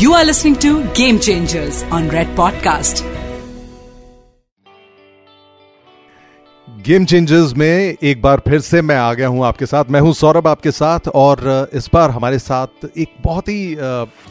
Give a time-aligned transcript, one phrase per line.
[0.00, 3.00] You are listening to Game Changers on Red Podcast.
[6.88, 10.12] Game changers में एक बार फिर से मैं आ गया हूँ आपके साथ। मैं हूँ
[10.14, 13.76] सौरभ आपके साथ और इस बार हमारे साथ एक बहुत ही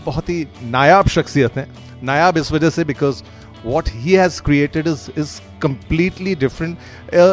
[0.05, 1.67] बहुत ही नायाब शख्सियत है।
[2.03, 3.21] नायाब इस वजह से because
[3.65, 6.77] what he has created is is completely different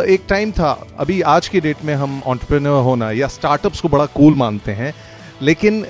[0.08, 4.06] एक टाइम था, अभी आज की डेट में हम ऑन्टरप्रेन्योर होना या स्टार्टअप्स को बड़ा
[4.18, 4.92] कूल मानते हैं,
[5.42, 5.84] लेकिन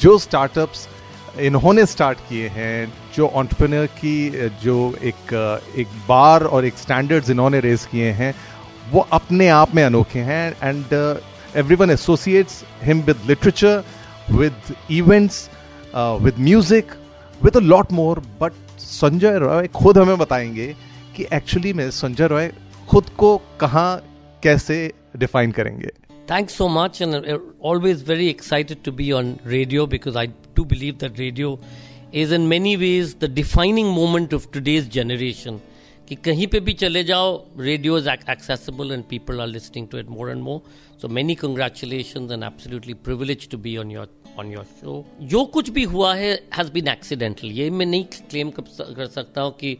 [0.00, 0.86] जो स्टार्टअप्स
[1.40, 4.30] इन्होंने स्टार्ट किए हैं, जो ऑन्टरप्रेन्योर की,
[4.62, 5.32] जो एक
[5.78, 8.34] एक बार और एक स्टैंडर्ड्स इन्होंने रेज किए हैं,
[8.92, 10.92] वो अपने आप में अनोखे हैं and
[11.56, 13.82] every one associates him with literature
[14.30, 15.48] with events
[16.22, 16.92] with music
[17.40, 20.74] with a lot more but Sanjay Roy खुद हमें बताएँगे
[21.16, 22.52] कि एक्चुअली में संजय रॉय
[22.88, 24.02] खुद को कहाँ,
[24.42, 25.90] कैसे डिफाइन करेंगे।
[26.27, 30.63] Thanks so much, and I'm always very excited to be on radio because I do
[30.65, 31.59] believe that radio
[32.13, 35.59] is in many ways the defining moment of today's generation.
[36.07, 37.27] कि कहीं पे भी चले जाओ
[37.57, 40.59] radio is accessible and people are listening to it more and more
[41.01, 45.69] so many congratulation and absolutely privilege to be on your on your show जो कुछ
[45.77, 49.77] भी हुआ है हैज बीन एक्सीडेंटल ये मैं नहीं क्लेम कर सकता हूँ कि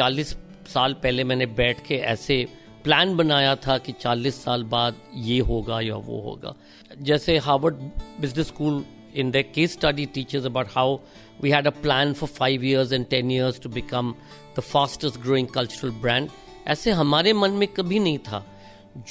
[0.00, 0.34] 40
[0.74, 2.46] साल पहले मैंने बैठ के ऐसे
[2.83, 6.55] प्लान बनाया था कि 40 साल बाद ये होगा या वो होगा।
[7.01, 7.75] जैसे Harvard
[8.21, 8.83] Business School
[9.15, 10.97] in the case study teachers about how
[11.41, 14.13] we had a plan for five years and ten years to become
[14.57, 16.29] the fastest growing cultural brand.
[16.67, 18.45] ऐसे हमारे मन में कभी नहीं था।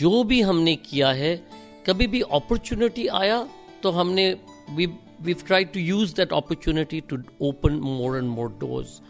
[0.01, 1.37] जो भी हमने किया है,
[1.87, 3.47] कभी भी अपॉर्चुनिटी आया
[3.83, 4.25] तो हमने
[4.71, 4.87] we
[5.23, 9.01] we try to use that opportunity to open more and more doors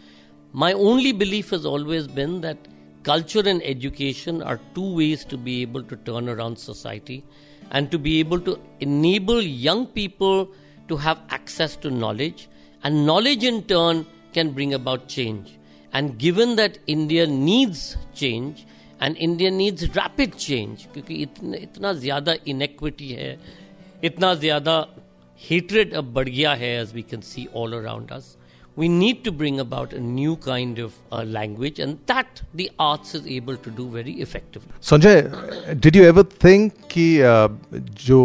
[0.54, 2.68] my only belief is always been that
[3.03, 7.23] culture and education are two ways to be able to turn around society
[7.71, 10.49] and to be able to enable young people
[10.87, 12.47] to have access to knowledge
[12.83, 15.57] and knowledge in turn can bring about change
[15.93, 18.65] and given that india needs change
[18.99, 23.31] and india needs rapid change क्योंकि इतना इतना ज़्यादा inequity है
[24.09, 24.75] इतना ज़्यादा
[25.49, 28.35] hatred अब बढ़ गया है as we can see all around us
[28.77, 33.15] we need to bring about a new kind of uh, language and that the arts
[33.15, 35.21] is able to do very effectively Sanjay
[35.85, 37.49] did you ever think कि uh,
[38.05, 38.19] जो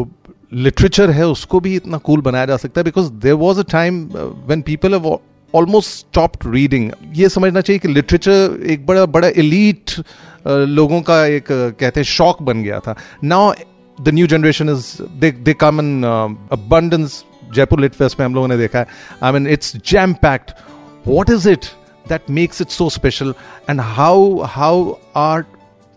[0.54, 3.62] literature है उसको भी इतना cool cool बनाया जा सकता है because there was a
[3.72, 5.18] time when people have
[5.54, 10.02] almost stopped reading ये समझना चाहिए कि लिटरेचर एक बड़ा बड़ा एलीट uh,
[10.46, 13.52] लोगों का एक uh, कहते हैं शौक बन गया था now
[13.98, 16.02] the new generation is they they come in
[16.52, 18.86] abundance Jaipur lit fest में हम लोगों ने देखा है
[19.22, 20.50] I mean it's jam packed
[21.06, 21.64] what is it
[22.08, 23.34] that makes it so special
[23.70, 25.44] and how how are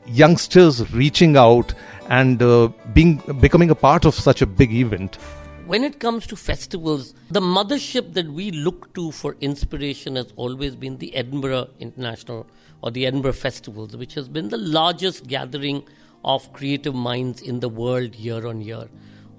[0.06, 1.74] youngsters reaching out
[2.10, 5.18] and uh, being becoming a part of such a big event
[5.66, 10.76] when it comes to festivals the mothership that we look to for inspiration has always
[10.76, 12.46] been the edinburgh international
[12.82, 15.82] or the edinburgh festivals which has been the largest gathering
[16.26, 18.88] of creative minds in the world year on year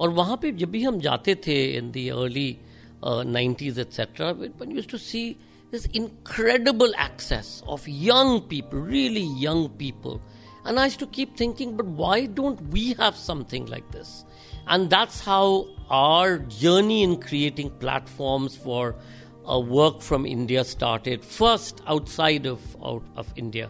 [0.00, 2.56] और वहाँ पे जब भी हम जाते थे in the early
[3.06, 5.24] nineties etcetera one use to C
[5.74, 10.20] this incredible access of young people, really young people.
[10.64, 14.24] And I used to keep thinking, but why don't we have something like this?
[14.68, 18.94] And that's how our journey in creating platforms for
[19.50, 23.68] uh, work from India started, first outside of, out of India.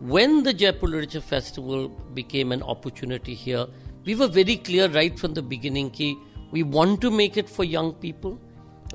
[0.00, 3.66] When the Jaipur Literature Festival became an opportunity here,
[4.06, 6.16] we were very clear right from the beginning ki
[6.52, 8.38] we want to make it for young people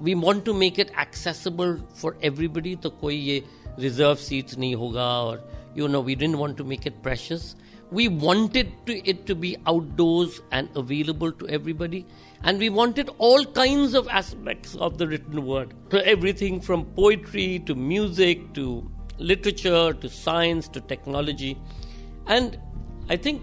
[0.02, 3.44] we want to make it accessible for everybody तो कोई ये
[3.85, 5.44] reserve seats नहीं होगा और
[5.75, 7.56] you know we didn't want to make it precious
[7.90, 12.06] we wanted to, it to be outdoors and available to everybody
[12.44, 17.59] and we wanted all kinds of aspects of the written word so everything from poetry
[17.66, 21.58] to music to literature to science to technology
[22.28, 22.59] and
[23.09, 23.41] i think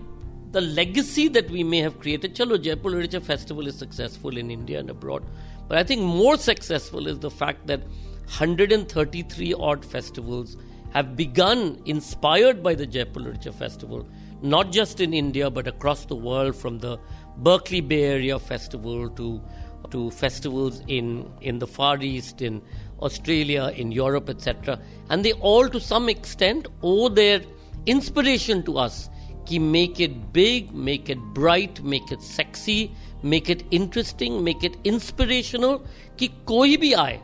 [0.51, 2.35] the legacy that we may have created.
[2.35, 5.23] Chalo, Jaipur Literature Festival is successful in India and abroad.
[5.67, 10.57] But I think more successful is the fact that 133 odd festivals
[10.91, 14.07] have begun inspired by the Jaipur Literature Festival,
[14.41, 16.99] not just in India but across the world, from the
[17.37, 19.41] Berkeley Bay Area Festival to
[19.91, 22.61] to festivals in in the Far East, in
[23.02, 24.79] Australia, in Europe, etc.
[25.09, 27.41] And they all, to some extent, owe their
[27.85, 29.09] inspiration to us
[29.49, 32.79] कि make it big make it bright make it sexy
[33.25, 35.78] make it interesting make it inspirational
[36.19, 37.19] कि कोई भी आए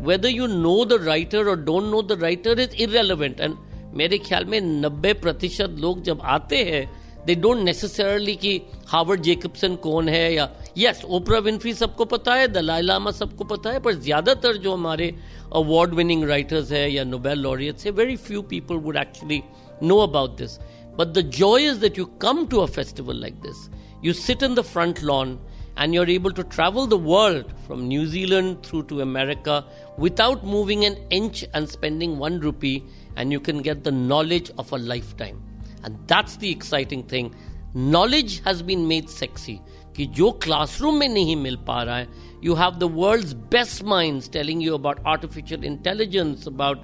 [0.00, 3.56] whether you know the writer और don't know the writer is irrelevant and
[3.94, 6.84] मेरे ख्याल में नब्बे प्रतिशत लोग जब आते हैं
[7.26, 10.48] दे डोंट नेसेसरली कि हार्वर्ड जेकब्सन कौन है या
[10.78, 15.06] यस ओपरा विनफ्री सबको पता है, दलाई लामा सबको पता है, पर ज़्यादातर जो हमारे
[15.54, 19.40] अवार्ड विनिंग राइटर्स है या नोबेल लॉरियट्स है very few people would actually
[19.82, 20.58] know about this
[20.97, 23.69] but the Joy is that you come to a festival like this
[24.05, 25.37] you sit in the front lawn
[25.79, 29.65] and you're able to travel the world from New Zealand through to America
[29.97, 32.83] without moving an inch and spending one rupee,
[33.15, 35.41] and you can get the knowledge of a lifetime.
[35.83, 37.33] And that's the exciting thing.
[37.73, 39.59] Knowledge has been made sexy.
[39.95, 42.07] कि जो classroom में नहीं मिल पा रहा है
[42.43, 46.83] you have the world's best minds telling you about artificial intelligence about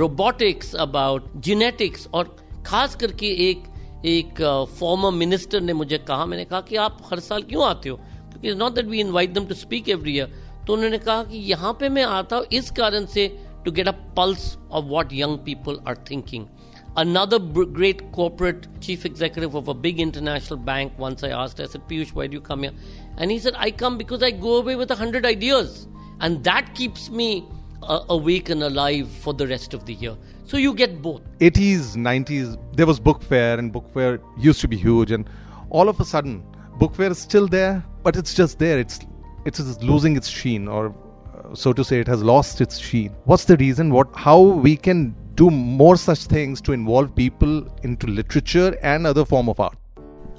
[0.00, 2.36] robotics about genetics और
[2.67, 3.63] खास करके एक
[4.05, 4.41] एक
[4.79, 7.95] फॉर्मर मिनिस्टर ने मुझे कहा, मैंने कहा कि आप हर साल क्यों आते हो?
[7.95, 10.33] क्योंकि not that we invite them to speak every year
[10.67, 13.27] तो उन्होंने कहा कि यहाँ पे मैं आता हूँ इस कारण से
[13.65, 16.45] to get a pulse of what young people are thinking
[16.97, 17.37] another
[17.73, 22.13] great corporate chief executive of a big international bank once I asked I sir Piyush
[22.15, 25.77] why you come and he sir I come because I go away with hundred ideas
[26.23, 27.29] and that keeps me
[27.83, 28.69] awake and a
[29.23, 31.21] for the rest of the year So you get both.
[31.39, 35.11] 80s, 90s, there was book fair, and book fair used to be huge.
[35.11, 35.29] And
[35.69, 36.41] all of a sudden,
[36.79, 38.79] book fair is still there, but it's just there.
[38.79, 39.01] It's
[39.43, 40.95] it's losing its sheen, or
[41.35, 43.13] uh, so to say, it has lost its sheen.
[43.25, 43.91] What's the reason?
[43.91, 49.25] What how we can do more such things to involve people into literature and other
[49.25, 49.77] form of art?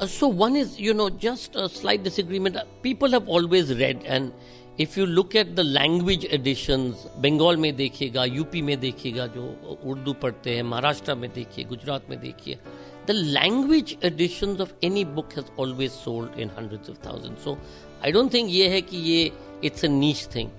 [0.00, 2.56] Uh, so one is, you know, just a slight disagreement.
[2.82, 4.32] People have always read, and
[4.80, 6.82] if you look at the language edition
[7.22, 12.18] Bengal में देखिएगा UP में देखिएगा, जो उर्दू पढ़ते हैं महाराष्ट्र में देखिए गुजरात में
[12.20, 12.58] देखिए
[13.06, 17.58] the language edition of any book has always sold in hundred of thousand so
[18.04, 19.30] I don't think ये है कि ये
[19.64, 20.50] it's a niche thing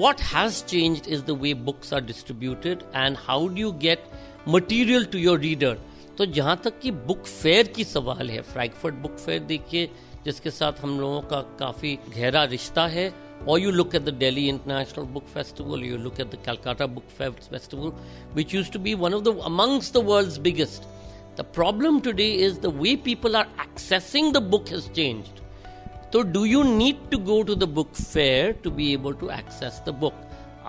[0.00, 4.10] what has change is the way books are distributed and how do you get
[4.48, 5.78] material to your reader
[6.18, 9.88] तो जहाँ तक कि book fair की सवाल है फ्रैंकफर्ट बुक फेयर देखिए,
[10.24, 13.12] जिसके साथ हम लोगों का काफ़ी गहरा रिश्ता है
[13.45, 17.09] or you look at the Delhi International Book Festival, you look at the Calcutta Book
[17.11, 17.91] Festival,
[18.33, 20.85] which used to be one of the amongst the world's biggest.
[21.35, 25.41] The problem today is the way people are accessing the book has changed.
[26.13, 29.81] तो do you need to go to the book fair to be able to access
[29.87, 30.21] the book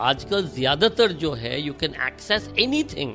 [0.09, 3.15] आजकल ज्यादातर जो है you can access any thing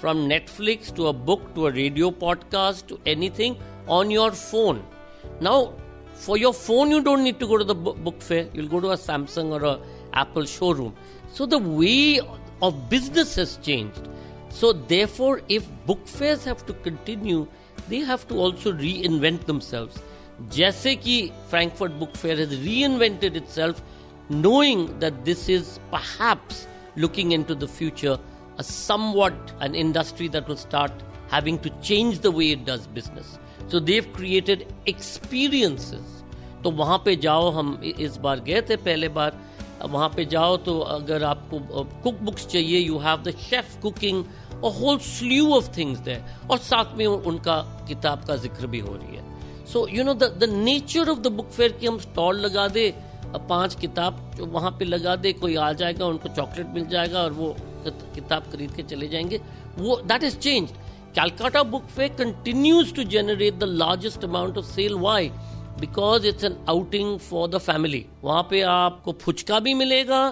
[0.00, 3.56] from Netflix to a book to a radio podcast to any thing
[3.98, 4.82] on your phone
[5.42, 5.64] now
[6.14, 8.90] for your phone you don't need to go to the book fair you'll go to
[8.90, 9.78] a samsung or a
[10.12, 10.94] apple showroom
[11.32, 12.20] so the way
[12.62, 14.08] of business has changed
[14.50, 17.46] so therefore if book fairs have to continue
[17.88, 20.00] they have to also reinvent themselves
[20.56, 21.14] जैसे कि
[21.50, 23.82] Frankfurt book fair has रीइन्वेंटेड itself
[24.30, 26.66] knowing that this is perhaps
[26.96, 28.18] looking into the future
[28.58, 29.34] a somewhat
[29.66, 30.92] an industry that will start
[31.28, 33.38] having to change the way it does business
[33.69, 36.07] so they've created experiences.
[36.63, 39.37] तो वहाँ पे जाओ, हम इस बार गए थे पहले बार।
[39.83, 44.23] वहाँ पे जाओ तो अगर आपको कुक बुक्स चाहिए you have the chef cooking
[44.55, 47.57] a whole slew of things there और साथ में उनका
[47.87, 51.49] किताब का ज़िक्र भी हो रही है। So you know the nature of the book
[51.49, 52.93] fair की हम स्टॉल लगा दे
[53.49, 57.31] पाँच किताब जो वहाँ पे लगा दे, कोई आ जाएगा, उनको चॉकलेट मिल जाएगा और
[57.33, 57.55] वो
[57.87, 59.41] किताब खरीद के चले जाएँगे।
[59.77, 60.69] वो that is change
[61.14, 65.28] Calcutta book fair continues to generate the largest amount of cell why
[65.80, 70.22] because it's an outing for the family वहां पे आपको फुचका भी मिलेगा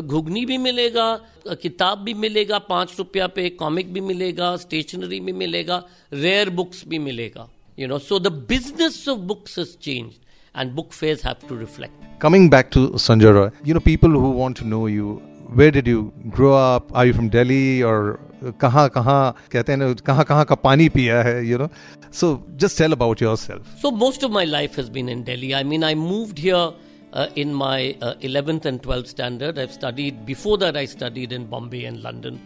[0.00, 1.14] घुगनी भी मिलेगा
[1.62, 5.82] किताब भी मिलेगा पांच रुपया पे कॉमिक भी मिलेगा स्टेशनरी भी मिलेगा
[6.12, 10.18] रेयर बुक्स भी मिलेगा You know, so the business of books has changed
[10.52, 11.92] and book fairs have to reflect.
[12.18, 15.22] Coming back to Sanjay Roy, you know, people who want to know you,
[15.54, 16.90] where did you grow up?
[16.92, 18.18] Are you from Delhi or
[18.51, 21.67] कहाँ कहाँ, कहते हैं ना, कहाँ कहाँ का पानी पिया है you know
[22.13, 22.27] so
[22.61, 25.83] just tell about yourself so most of my life has been in Delhi I mean
[25.83, 31.33] I moved here in my eleventh and twelfth standard I studied before that I studied
[31.33, 32.39] in Bombay and London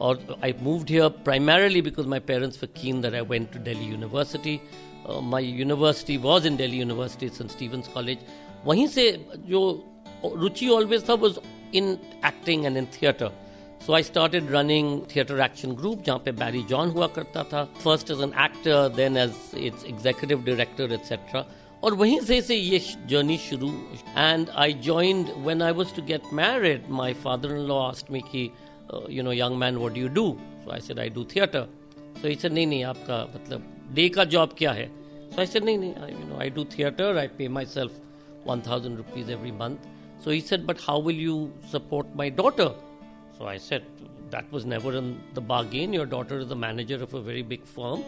[0.00, 3.90] और I moved here primarily because my parents were keen that I went to Delhi
[3.90, 4.60] university
[5.24, 8.18] my university was in Delhi university Saint Stephen's college
[8.66, 9.10] वहीं से
[9.48, 9.60] जो
[10.36, 11.38] रुचि always था was
[11.76, 13.30] in acting and in theatre
[13.86, 18.10] so I started running theatre action group जहाँ पे Barry John हुआ करता था। First
[18.10, 21.44] as an actor then as its executive director etcetera
[21.84, 23.68] और वहीं से से ये जर्नी शुरू।
[24.16, 28.20] And I joined when I was to get married my father in law asked me
[28.34, 28.50] की
[29.10, 30.26] you know young man what you do
[30.64, 31.68] so I said I do theatre
[32.20, 34.86] so he said नहीं नहीं, आपका मतलब day का job क्या है?
[35.30, 38.00] सो I said नहीं नहीं I you know I do theatre I pay myself
[38.46, 42.87] one thousand rupees every month so he said but how will you support my daughter
[43.37, 43.83] So I said,
[44.31, 45.93] that was never in the bargain.
[45.93, 48.03] Your daughter is the manager of a very big firm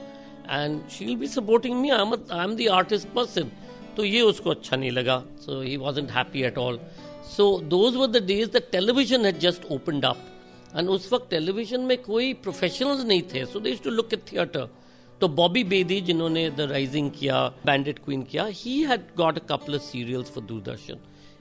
[0.48, 1.91] and she'll be supporting me.
[1.91, 3.51] I'm, a, I'm the artist person.
[3.96, 6.79] तो ये उसको अच्छा नहीं लगा सो he wasn't happy at all
[7.36, 10.25] so those were the days the television had just opened up
[10.77, 14.67] and उस वक्त television में कोई प्रोफेशनल्स नहीं थे सो दे टू लुक एट थिएटर
[15.22, 19.75] तो बॉबी बेदी जिन्होंने द राइजिंग किया बैंडेड क्वीन किया he had got a couple
[19.75, 21.00] of serials for Doordarshan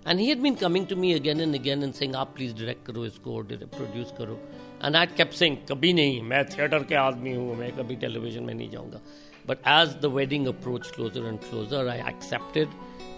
[0.09, 2.87] and he had been coming to me again and again and saying आप प्लीज डायरेक्ट
[2.87, 4.39] करो इसको प्रोड्यूस करो
[4.85, 8.55] एंड आई केप्ट सिंग कभी नहीं मैं थिएटर के आदमी हूँ मैं कभी टेलीविजन में
[8.55, 9.01] नहीं जाऊंगा
[9.49, 12.69] but as the wedding approach closer and closer I accepted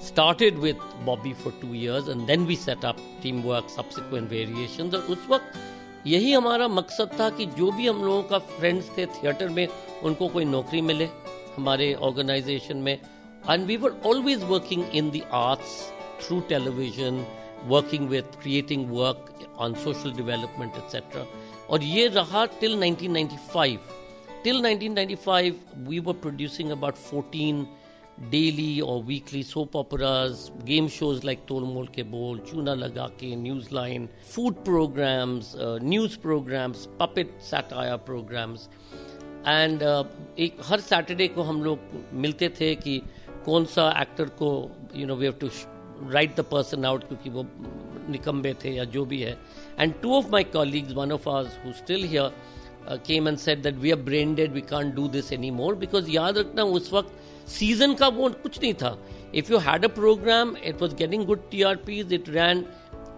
[0.00, 4.94] started with Bobby for two years and then we set up teamwork, subsequent variations.
[4.94, 5.58] और उस वक्त
[6.06, 9.66] यही हमारा मकसद था कि जो भी हम लोगों का फ्रेंड्स थे थिएटर में
[10.02, 11.08] उनको कोई नौकरी मिले
[11.56, 12.92] हमारे ऑर्गेनाइजेशन में
[13.50, 15.75] and we were always working in the arts
[16.20, 17.25] through television
[17.68, 19.32] working with creating work
[19.66, 21.26] on social development etcetera
[21.70, 23.78] और ये रहा till 1995
[24.44, 25.52] till 1995
[25.88, 27.66] we were producing about 14
[28.30, 34.08] daily or weekly soap operas, game shows like Tolmol Ke Bol, Chuna Laga Ke, Newsline,
[34.23, 38.68] food programs, uh, news programs, puppet satire programs.
[39.49, 40.04] And uh,
[40.38, 41.78] एक हर Saturday को हम लोग
[42.23, 42.99] मिलते थे कि
[43.44, 44.49] कौन सा actor को
[44.96, 45.49] you know we have to
[46.12, 47.46] right the person out क्योंकि वो
[48.11, 49.37] निकम्बे थे या जो भी है
[49.78, 53.75] and two of my colleagues one of hours who still here came and said that
[53.85, 57.49] we are brain dead we can't do this any more because याद रखना उस वक्त
[57.58, 58.96] सीजन का वो कुछ नहीं था
[59.35, 62.64] if you had a programme it was getting good T R Ps it rain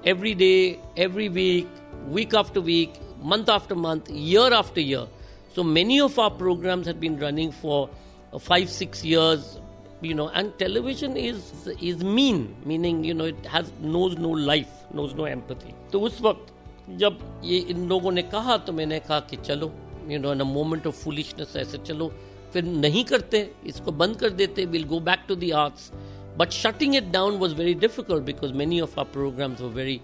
[0.05, 1.67] every day, every week,
[2.09, 5.07] week after week, month after month, year after year.
[5.55, 7.91] So many of our programs had been running for
[8.33, 9.59] uh, five, six years,
[10.03, 14.75] you know, and television is is mean, meaning you know it has knows no life,
[14.93, 15.75] knows no empathy.
[15.93, 16.53] तो उस वक्त
[17.01, 19.73] जब ये इन लोगों ने कहा तो मैंने कहा कि चलो
[20.11, 22.13] you know in a moment of foolishness ऐसे चलो
[22.53, 25.91] फिर नहीं करते इसको बंद कर देते will go back to the arts
[26.39, 30.01] but shutting it down was very difficult because many of are programmes were very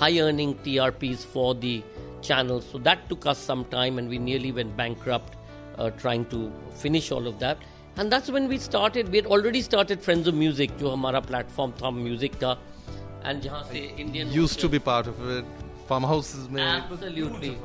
[0.00, 1.80] high earning T R Ps for the
[2.22, 2.60] channel.
[2.60, 5.36] So that took us some time and we nearly went bankrupt
[5.78, 7.58] uh, trying to finish all of that.
[7.99, 11.89] And that's when we started we already started friends of music जो हमारा platform था
[11.91, 12.57] music का।
[13.25, 17.55] And जहाँ से Indian used to be part of it farm houses में। Absolutely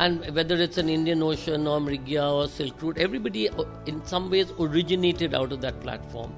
[0.00, 3.44] and whether it's an Indian Ocean और मृगिया और Silk Route everybody
[3.88, 6.32] in some ways originated out of that platform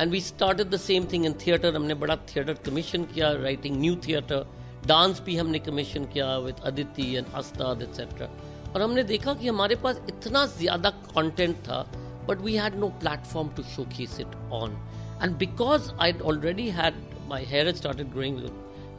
[0.00, 3.94] and we started the same thing in theatre हमने बड़ा theatre commission किया writing new
[4.08, 4.46] theatre
[4.86, 8.28] dance भी हमने commission किया with Aditi and Astad etcetera
[8.74, 11.80] और हमने देखा कि हमारे पास इतना ज़्यादा कॉन्टेंट था
[12.27, 14.77] but we had no platform to show case it on
[15.23, 18.39] and because I already had my hair started growing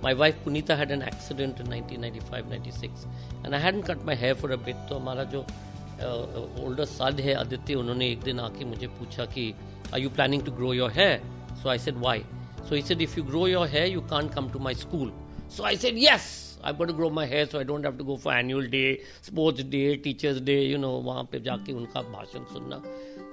[0.05, 3.07] My wife Punita had an accident in 1995-96
[3.43, 4.77] and I hadn't cut my hair for a bit.
[4.89, 5.41] तो हमारा जो
[6.65, 9.53] older uh, सन है आदित्य उन्होंने एक दिन आके मुझे पूछा कि
[9.93, 11.23] are you planning to grow your here
[11.63, 12.25] so I said why
[12.69, 15.13] so he said if you grow your hair you can't come to my school
[15.57, 16.33] so I said yes
[16.69, 19.03] I've got to grow my hair so I don't have to go for annual day,
[19.21, 22.81] sports day, teachers day, you know, वहाँ पे जाके उनका भाषण सुनना.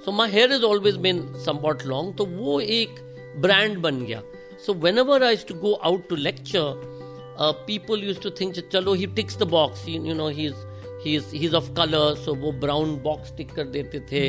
[0.05, 3.00] So my hair is always been somewhat long तो वो एक
[3.47, 4.23] brand बन गया
[4.67, 6.95] so whenever I to go out to lecture
[7.67, 11.55] people used to think चलो he ticks the box you know he is he is
[11.57, 14.25] of colour so वो brown box tick कर देते थे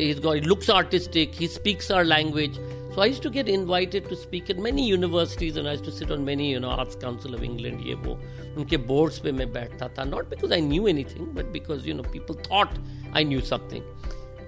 [0.00, 2.58] he looks artistic he speaks our language
[2.90, 5.92] So I used to get invited to speak at many universities and I used to
[5.92, 8.14] sit on many, you know, Arts Council of England, ये वो
[8.58, 12.06] उनके boards पे मैं बैठता था not because I knew anything but because you know
[12.14, 12.72] people thought
[13.12, 13.84] I knew something.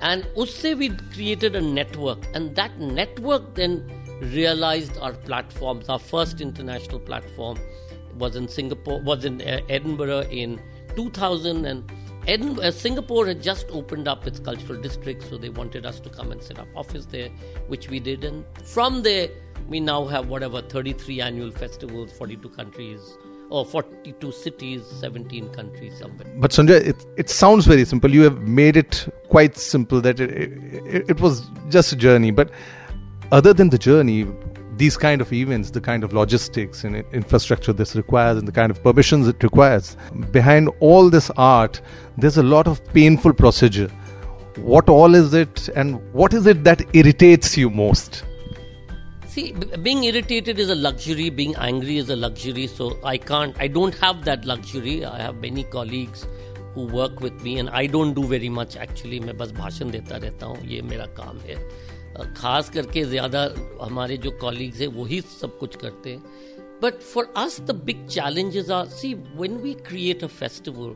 [0.00, 3.84] And usse we created a network, and that network then
[4.20, 5.88] realized our platforms.
[5.88, 7.58] Our first international platform
[8.18, 10.60] was in Singapore, was in Edinburgh in
[10.96, 11.90] 2000, and
[12.26, 16.10] Edinburgh, uh, Singapore had just opened up its cultural district, so they wanted us to
[16.10, 17.30] come and set up office there,
[17.68, 18.24] which we did.
[18.24, 19.30] And from there,
[19.68, 23.16] we now have whatever 33 annual festivals, 42 countries.
[23.50, 26.32] Or 42 cities, 17 countries somewhere.
[26.36, 28.10] But Sanjay, it, it sounds very simple.
[28.10, 32.30] You have made it quite simple that it, it, it was just a journey.
[32.30, 32.50] But
[33.32, 34.26] other than the journey,
[34.76, 38.70] these kind of events, the kind of logistics and infrastructure this requires, and the kind
[38.70, 39.96] of permissions it requires,
[40.30, 41.80] behind all this art,
[42.16, 43.90] there's a lot of painful procedure.
[44.56, 48.24] What all is it, and what is it that irritates you most?
[49.29, 53.55] See, b- being irritated is a luxury, being angry is a luxury, so I can't,
[53.59, 55.03] I don't have that luxury.
[55.03, 56.27] I have many colleagues
[56.75, 59.19] who work with me, and I don't do very much actually.
[59.25, 61.55] मैं बस भाषण देता रहता हूँ ये मेरा काम है
[62.37, 63.43] खास करके ज़्यादा
[63.81, 68.69] हमारे जो कॉलीग्स हैं वही सब कुछ करते हैं but for us the big challenges
[68.77, 70.95] are see when we create a festival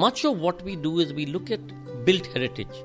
[0.00, 1.70] much of what we do is we look at
[2.08, 2.76] built heritage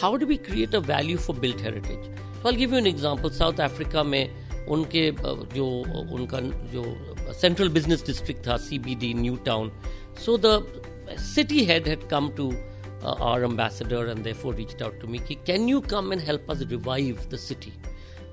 [0.00, 2.10] how do we create a value for built heritage?
[2.42, 3.30] So I'll give you an example.
[3.30, 5.10] South Africa में उनके
[5.54, 5.66] जो
[6.16, 6.40] उनका
[6.72, 6.84] जो
[7.34, 9.70] central business district था CBD New Town.
[10.16, 10.66] So the
[11.16, 12.52] city head had come to
[13.02, 15.18] uh, our ambassador and therefore reached out to me.
[15.18, 17.72] Can you come and help us revive the city?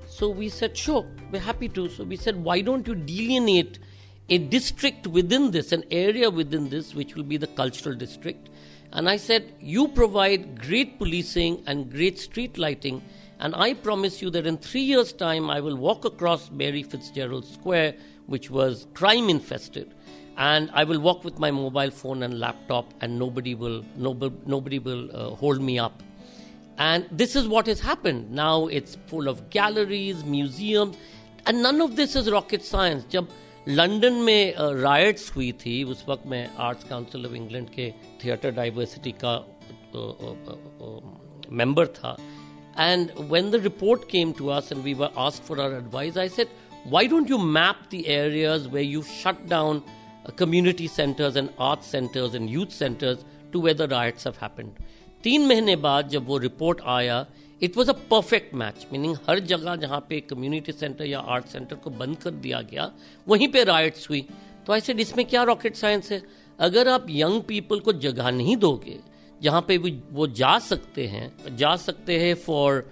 [0.06, 1.88] So we said, sure, we're happy to.
[1.88, 3.78] So we said, why don't you delineate
[4.28, 8.48] a district within this, an area within this, which will be the cultural district?
[8.92, 13.02] And I said, you provide great policing and great street lighting,
[13.42, 17.44] and I promise you that in three years' time, I will walk across Mary Fitzgerald
[17.44, 17.94] Square,
[18.26, 19.94] which was crime infested,
[20.36, 24.78] and I will walk with my mobile phone and laptop, and nobody will nobody, nobody
[24.78, 26.02] will uh, hold me up.
[26.78, 28.30] And this is what has happened.
[28.30, 30.96] Now it's full of galleries, museums,
[31.46, 33.04] and none of this is rocket science.
[33.10, 33.28] जब
[33.68, 37.90] London में riots uh, हुई थी उस वक्त मैं Arts Council of England के
[38.24, 39.34] theatre diversity का
[41.50, 42.16] member uh, uh, था
[42.76, 46.28] And when the report came to us and we were asked for our advice, I
[46.28, 46.48] said,
[46.84, 49.82] why don't you map the areas where you've shut down
[50.36, 54.72] community centers and art centers and youth centers to where the riots have happened?
[55.24, 57.26] तीन महीने बाद जब वो report आया
[57.62, 61.76] it was a perfect match meaning हर जगह जहाँ पे community centre या आर्ट सेंटर
[61.76, 62.90] को बंद कर दिया गया
[63.28, 64.20] वहीं पे राइट्स हुई
[64.66, 66.22] तो ऐसे इसमें क्या रॉकेट साइंस है
[66.68, 68.98] अगर आप यंग पीपल को जगह नहीं दोगे
[69.42, 72.84] जहाँ पे भी वो जा सकते हैं जा सकते हैं for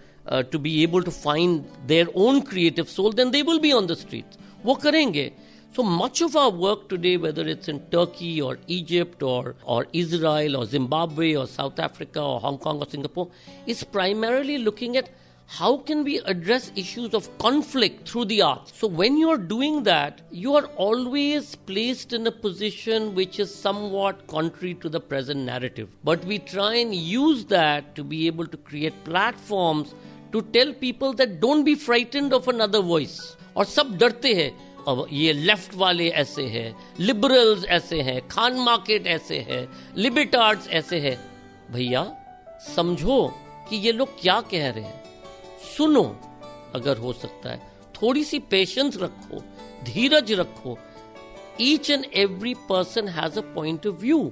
[0.53, 3.95] to be able to find their own creative soul then they will be on the
[4.05, 5.31] street वो करेंगे
[5.75, 10.57] So much of our work today, whether it's in Turkey or Egypt or, or Israel
[10.57, 13.29] or Zimbabwe or South Africa or Hong Kong or Singapore,
[13.67, 15.11] is primarily looking at
[15.51, 18.73] how can we address issues of conflict through the arts?
[18.77, 24.27] So, when you're doing that, you are always placed in a position which is somewhat
[24.27, 25.89] contrary to the present narrative.
[26.03, 29.95] But we try and use that to be able to create platforms
[30.33, 33.37] to tell people that don't be frightened of another voice.
[33.57, 34.51] और सब डरते हैं
[34.89, 36.69] अब ये left वाले ऐसे हैं
[37.01, 41.17] liberals ऐसे हैं खान मार्केट ऐसे है लिबिटार्ड्स ऐसे है
[41.73, 42.05] भैया
[42.75, 43.27] समझो
[43.71, 45.00] कि ये लोग क्या कह रहे हैं
[45.77, 46.05] सुनो
[46.75, 49.43] अगर हो सकता है थोड़ी सी पेशेंस रखो
[49.85, 50.79] धीरज रखो
[51.61, 54.31] each and every person has a point of view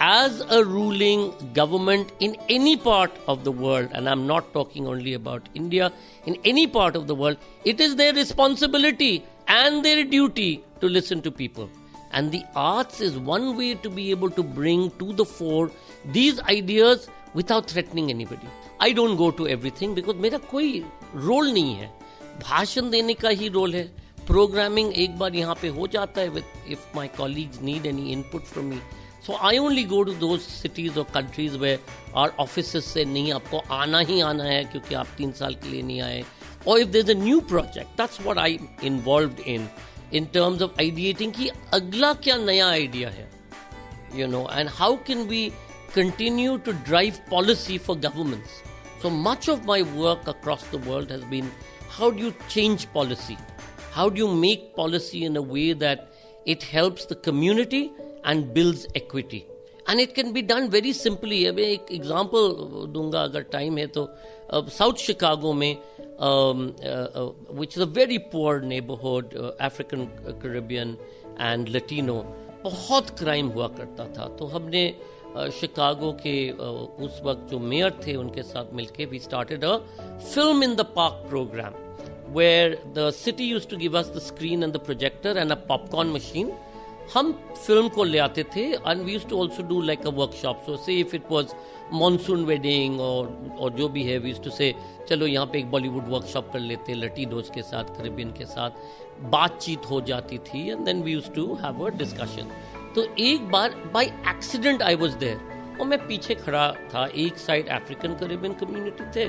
[0.00, 1.22] as a ruling
[1.54, 5.92] government in any part of the world, and I'm not talking only about India,
[6.24, 11.20] in any part of the world, it is their responsibility and their duty to listen
[11.22, 11.68] to people.
[12.12, 15.70] And the arts is one way to be able to bring to the fore
[16.12, 18.48] these ideas without threatening anybody.
[18.83, 20.79] I don't go to everything because मेरा कोई
[21.15, 21.87] role नहीं है।
[22.41, 23.83] भाषण देने का ही role है।
[24.27, 28.43] Programming एक बार यहाँ पे हो जाता है with if my colleagues need any input
[28.43, 28.79] from me
[29.25, 31.77] so I only go to दो सिटीज़ और कंट्रीज़ वे
[32.15, 35.81] और ऑफ़िस से नहीं, आपको आना ही आना है क्योंकि आप तीन साल के लिए
[35.81, 36.23] नहीं आए।
[36.67, 39.69] और if there is a new project that's what I involve in
[40.13, 43.29] in terms of ideating कि अगला क्या नया आइडिया है।
[44.15, 45.47] You know and how can be
[45.95, 48.61] continue to drive policy for governments
[49.02, 51.50] so much of my work across the world has been
[51.98, 53.38] how do you change policy
[53.98, 56.08] how do you make policy in a way that
[56.46, 57.84] it helps the community
[58.24, 59.44] and builds equity
[59.90, 62.48] and it can be done very simply अब एक example
[62.92, 64.06] दूंगा अगर time है तो
[64.52, 65.72] south Chicago में
[67.60, 69.34] which is a very poor neighbourhood
[69.68, 70.04] African
[70.42, 70.96] Caribbean
[71.40, 72.22] and Latino
[72.64, 74.84] बहुत crime हुआ करता था तो हमने
[75.59, 76.35] Chicago के
[77.05, 79.77] उस वक्त जो मेयर थे, उनके साथ मिलके we started a
[80.33, 81.81] film in the park programme
[82.35, 86.13] where the city used to give us the screen and the projector and a popcorn
[86.13, 86.47] machine.
[87.13, 87.31] हम
[87.65, 90.77] फ़िल्म को ले आते थे and we used to also do like a workshop so
[90.85, 91.53] say if it was
[91.93, 93.27] Monsoon Wedding और
[93.59, 94.73] और जो भी है वी टू से
[95.09, 98.71] चलो यहाँ पे एक बॉलीवुड वर्कशॉप कर लेते लटी डोज के साथ करेबियन के साथ.
[99.31, 102.49] बातचीत हो जाती थी and then we used to have a discussion
[102.95, 107.69] तो एक बार by accident I was there और मैं पीछे खड़ा था। एक साइड
[107.69, 109.23] अफ्रीकन करेबियन कम्युनिटी थे,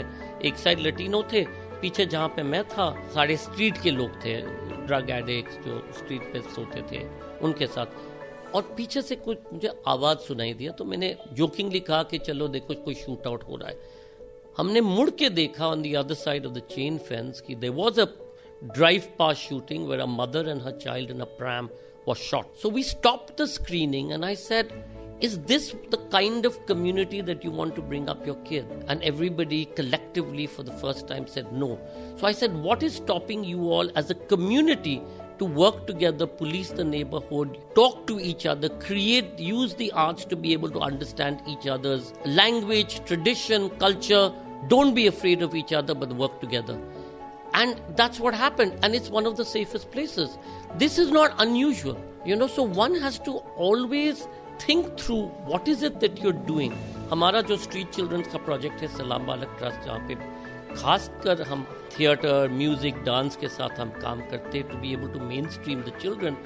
[0.49, 1.45] एक साइड लटीनो थे।
[1.81, 4.35] पीछे जहाँ पे मैं था, सारे स्ट्रीट के लोग थे।
[4.87, 7.03] ड्रग एडिक्ट जो स्ट्रीट पे सोते थे,
[7.43, 12.19] उनके साथ। और पीछे से कुछ मुझे आवाज़ सुनाई दिया तो मैंने जोकिंगली कहा कि
[12.19, 13.79] चलो देखो, कोई शूट आउट हो रहा है।
[14.59, 18.01] हमने मुड़ के देखा on the other side of the chain fence कि there was
[18.01, 18.07] a
[18.77, 21.67] drive past shooting where a mother and her child in a pram
[22.07, 22.49] was shot.
[22.57, 24.73] So we stopped the screening and I said,
[25.21, 28.67] Is this the kind of community that you want to bring up your kid?
[28.89, 31.79] And everybody collectively for the first time said no.
[32.17, 35.03] So I said, What is stopping you all as a community
[35.39, 40.37] to work together, police the neighborhood, talk to each other, create, use the arts to
[40.37, 44.33] be able to understand each other's language, tradition, culture.
[44.69, 46.79] Don't be afraid of each other, but work together.
[47.54, 48.78] And that's what happened.
[48.84, 50.38] And it's one of the safest places.
[50.78, 53.38] This is not unusual, you know, so one has to
[53.68, 54.28] always
[54.60, 56.74] think through what is it that you're doing.
[57.12, 60.16] हमारा जो street children's का project है सलाम बालक trust जहाँ पे
[60.76, 61.66] खासकर हम
[61.98, 65.94] थिएटर म्यूजिक डांस के साथ हम काम करते to be able to mainstream the
[66.02, 66.38] children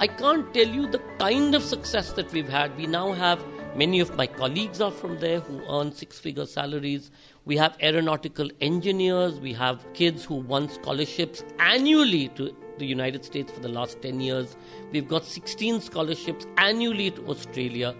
[0.00, 2.76] I can't tell you the kind of success that we've had.
[2.76, 3.40] We now have
[3.74, 7.10] many of my colleagues are from there who earn six figure salaries.
[7.44, 9.40] We have aeronautical engineers.
[9.40, 14.20] We have kids who won scholarships annually to the United States for the last 10
[14.20, 14.56] years.
[14.92, 17.94] We've got 16 scholarships annually to Australia.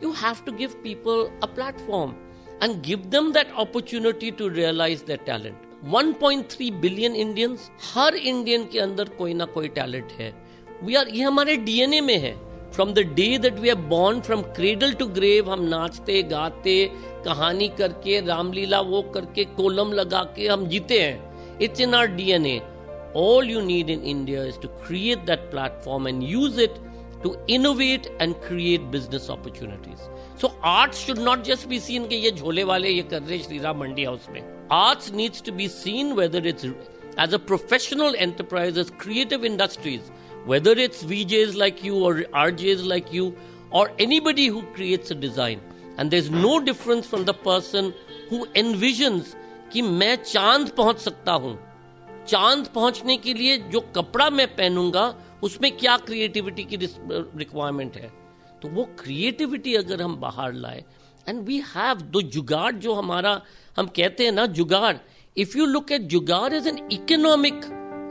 [0.00, 2.16] You have to give people a platform
[2.60, 5.56] and give them that opportunity to realize their talent.
[5.88, 10.32] 1.3 billion Indians her Indian के अंदर कोई ना कोई talent है
[10.84, 12.32] we are ये हमारे DNA में है
[12.74, 16.76] from the day that we are born from cradle to grave हम नाचते गाते
[17.24, 22.60] कहानी करके रामलीला वो करके कोलम लगा के हम जीते हैं it's in our DNA
[23.14, 26.78] all you need in India is to create that platform and use it
[27.22, 30.08] to innovate and create business opportunities.
[30.36, 33.58] So arts should not just be seen कि ये झोले वाले ये कर रहे श्री
[33.58, 34.42] राम मंडी हाउस में.
[34.70, 36.66] Arts needs to be seen whether it's
[37.18, 40.10] as a professional enterprise, as creative industries,
[40.45, 43.35] Whether it's VJs like you or RJs like you
[43.71, 45.61] or anybody who creates a design.
[45.97, 47.93] And there's no difference from the person
[48.29, 49.35] who envisions
[49.73, 51.57] कि मैं चाँद पहुँच सकता हूँ।
[52.27, 58.11] चाँद पहुँचने के लिए जो कपड़ा मैं पहनूँगा, उसमें क्या क्रिएटिविटी की रिक्वायरमेंट है?
[58.61, 60.83] तो वो क्रिएटिविटी अगर हम बाहर लाए
[61.29, 63.41] एंड वी हैव दो जुगाड़ जो हमारा,
[63.77, 64.95] हम कहते हैं ना जुगाड़।
[65.37, 67.61] If you look at jugaad is an economic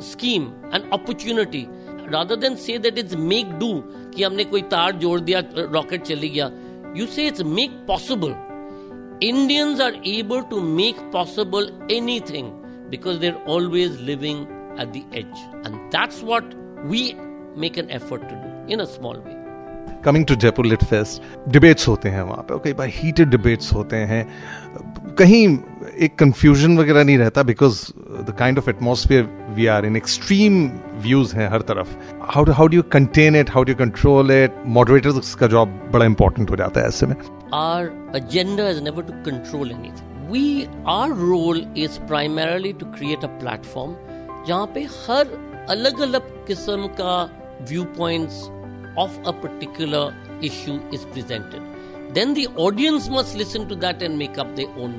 [0.03, 0.43] scheme
[0.75, 1.67] and opportunity
[2.13, 3.73] rather than say that is make do
[4.17, 6.51] कि हमने कोई तार जोड़ दिया रॉकेट चली गया
[6.97, 8.35] you say it's make possible
[9.29, 12.53] Indians are able to make possible anything
[12.91, 15.39] because they're always living at the edge.
[15.65, 16.45] And that's what
[16.85, 17.15] we
[17.57, 19.41] make an effort to do, in a small way.
[20.05, 23.97] Coming to Jaipur lit fest debates होते हैं वहाँ पे कई बार heated debates होते
[24.11, 24.25] हैं
[25.19, 25.47] कहीं
[26.07, 27.81] एक confusion वगैरह नहीं रहता because
[28.27, 29.23] the kind of atmosphere
[29.55, 30.65] we are in extreme
[31.03, 31.95] views हैं हर तरफ़।
[32.33, 36.51] How how do you contain it how do control it moderators का जॉब बड़ा इंपॉर्टेंट
[36.51, 37.15] हो जाता है ऐसे में।
[37.55, 37.85] Our
[38.19, 40.11] agenda is never to control anything.
[40.31, 43.95] we, our role is primarily to create a platform
[44.49, 45.27] जहाँ पे हर
[45.71, 47.15] अलग अलग किस्म का
[47.71, 48.41] view points
[48.99, 54.39] of a particular issue is presented then the audience must listen to that and make
[54.39, 54.95] up their own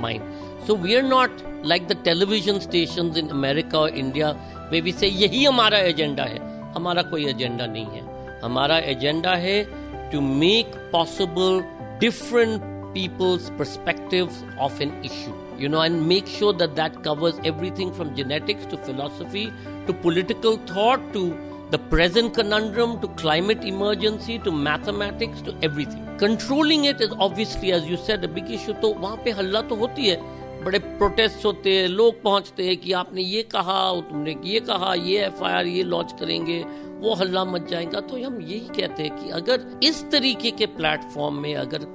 [0.00, 0.22] mind
[0.67, 4.31] so we are not like the television station in America और India
[4.71, 6.39] वे भी से यही हमारा agenda है
[6.75, 9.63] हमारा कोई agenda नहीं है हमारा एजेंडा है
[10.11, 11.63] to make possible
[11.99, 17.93] different people's perspectives of an issue you know and make sure that that covers everything
[17.93, 19.51] from genetics to philosophy
[19.87, 21.23] to political thought to
[21.71, 27.85] the present conundrum to climate emergency to mathematics to everything controlling it is obviously as
[27.85, 30.17] you said a big issue तो वहां पे हल्ला तो होती है
[30.64, 35.24] बड़े protest होते हैं, लोग पहुँचते हैं कि आपने ये कहा तुमने ये कहा, ये
[35.26, 36.58] एफआईआर ये लॉन्च करेंगे,
[37.00, 41.34] वो हल्ला मच जाएगा। तो हम यही कहते हैं कि अगर इस तरीके के प्लेटफॉर्म
[41.34, 41.86] में अगर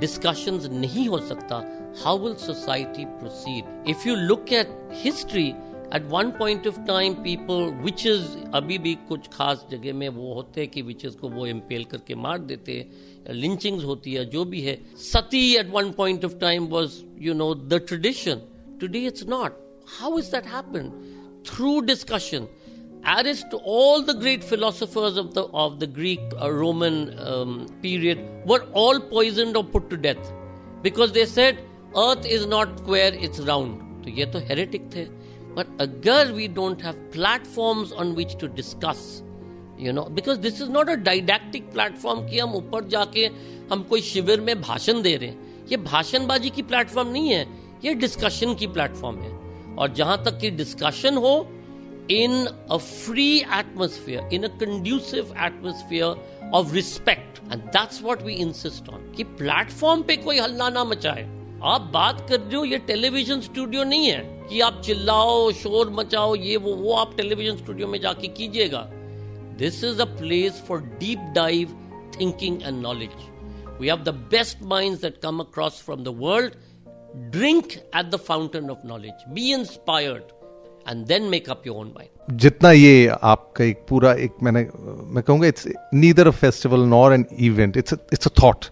[0.00, 1.56] डिस्कशन नहीं हो सकता
[2.04, 5.52] how will society proceed if you look at history
[5.95, 10.61] eight one point of time people witches अभी भी कुछ खास जगह में वो होते
[10.61, 14.61] हैं कि विचेस को वो इम्पेल करके मार देते हैं लिंचिंग्स होती है जो भी
[14.61, 14.77] है
[15.11, 18.41] sati at one point of time was you know the tradition
[18.81, 19.63] today it's not
[19.99, 20.91] how is that happen
[21.47, 22.47] through discussion
[23.05, 28.61] Aristotle, all the great philosophers of the of the Greek uh, Roman um, period were
[28.73, 30.31] all poisoned or put to death
[30.81, 31.59] because they said
[31.95, 33.81] Earth is not square, it's round.
[34.03, 35.05] तो ये तो heretic थे.
[35.54, 39.22] But agar we don't have platforms on which to discuss,
[39.78, 43.26] you know, because this is not a didactic platform कि हम ऊपर जाके
[43.72, 47.46] हम कोई शिविर में भाषण दे रहे हैं ये भाषणबाजी की प्लेटफॉर्म नहीं है
[47.84, 49.32] ये डिस्कशन की प्लेटफॉर्म है
[49.78, 51.34] और जहाँ तक कि डिस्कशन हो
[52.10, 56.16] in a free atmosphere, in a conducive atmosphere
[56.52, 57.40] of respect.
[57.50, 59.00] And that's what we insist on.
[59.16, 61.22] कि प्लेटफॉर्म पे कोई हल्ला ना मचाए
[61.62, 66.34] आप बात कर रहे हो, ये टेलीविज़न स्टूडियो नहीं है कि आप चिल्लाओ, शोर मचाओ,
[66.36, 68.80] ये वो वो आप टेलीविज़न स्टूडियो में जाके कीजिएगा।
[69.58, 71.76] This is a place for deep dive
[72.20, 73.10] thinking and knowledge
[73.80, 76.54] we have the best minds that come across from the world
[77.30, 79.22] drink at the fountain of knowledge.
[79.36, 80.26] Be inspired
[80.86, 82.10] and then make up your own mind.
[82.42, 84.60] जितना ये आपका एक पूरा एक मैंने,
[85.14, 88.64] मैं कहूँगा it's neither a festival nor an event it's it's a thought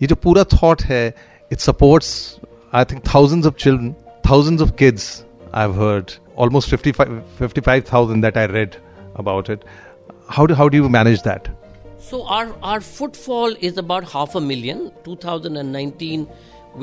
[0.00, 1.04] ये जो पूरा थॉट है
[1.51, 2.13] it supports
[2.73, 3.93] I think thousands of children
[4.29, 5.07] thousands of kids
[5.53, 6.11] I have heard
[6.43, 8.77] almost 55 55000 that i read
[9.23, 9.65] about it
[10.35, 11.49] how do how do you manage that
[12.05, 16.27] so our our footfall is about half a million 2019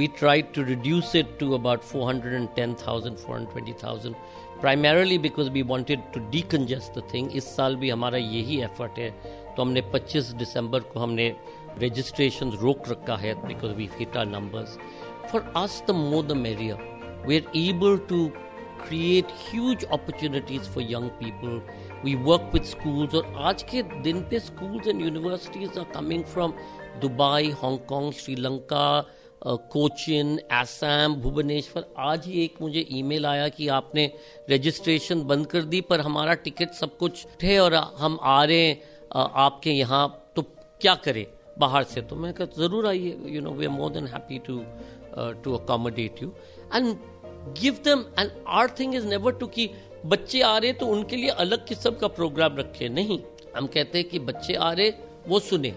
[0.01, 4.14] we tried to reduce it to about 410,000 420,000
[4.61, 9.11] primarily because we wanted to decongest the thing इस साल भी हमारा यही effort है
[9.57, 11.29] तो हमने 25 दिसंबर को हमने
[11.82, 14.78] रजिस्ट्रेशन रोक रखा है because we hit our numbers
[15.32, 18.30] for us the more the merrier we are able to
[18.86, 21.52] create huge opportunities for young people.
[22.04, 26.56] We work with schools और आज के दिन पे schools and universities are coming from
[27.04, 28.88] Dubai, Hong Kong, Sri Lanka,
[29.74, 34.06] Cochin Assam Bhubaneswar आज ही एक मुझे email आया कि आपने
[34.50, 39.24] रजिस्ट्रेशन बंद कर दी पर हमारा टिकट सब कुछ थे और हम आ रहे हैं
[39.46, 40.42] आपके यहाँ तो
[40.82, 41.26] क्या करें?
[41.60, 44.62] बाहर से तो मैंने कहा, ज़रूर आइए you know we are more than happy to
[45.44, 46.32] to accommodate you
[46.76, 46.96] and
[47.62, 49.70] give them and our thing is never to की
[50.06, 53.20] बच्चे आ रहे तो उनके लिए अलग किस्म का प्रोग्राम रखे। नहीं,
[53.56, 54.89] हम कहते हैं कि बच्चे आ रहे,
[55.28, 55.74] वो सुने।